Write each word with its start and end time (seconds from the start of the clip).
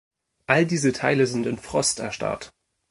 All 0.47 0.65
diese 0.65 0.93
Teile 0.93 1.27
sind 1.27 1.45
in 1.45 1.57
Frost 1.59 1.99
erstarrt. 1.99 2.49